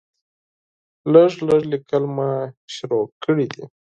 لږ 1.13 1.33
لږ 1.47 1.61
ليکل 1.71 2.03
مې 2.15 2.31
شروع 2.75 3.05
کړي 3.23 3.45
دي 3.53 3.63